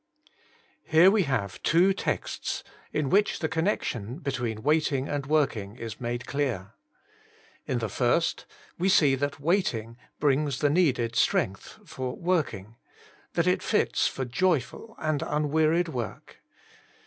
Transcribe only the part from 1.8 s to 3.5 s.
texts in which the